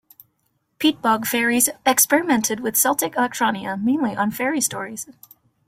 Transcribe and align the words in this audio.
Peatbog 0.79 1.27
Faeries 1.27 1.67
have 1.67 1.77
experimented 1.85 2.59
with 2.59 2.75
Celtic 2.75 3.13
electronia, 3.13 3.79
mainly 3.79 4.15
on 4.15 4.31
"Faerie 4.31 4.59
Stories". 4.59 5.05